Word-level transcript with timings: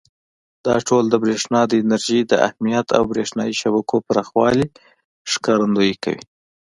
دا 0.65 0.75
ټول 0.87 1.03
د 1.09 1.15
برېښنا 1.23 1.61
د 1.67 1.73
انرژۍ 1.81 2.21
د 2.27 2.33
اهمیت 2.47 2.87
او 2.97 3.03
برېښنایي 3.13 3.53
شبکو 3.61 3.95
پراخوالي 4.07 4.65
ښکارندويي 5.31 5.95
کوي. 6.03 6.23